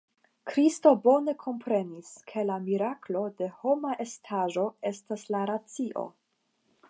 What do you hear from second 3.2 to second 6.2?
de homa estaĵo estas la racio.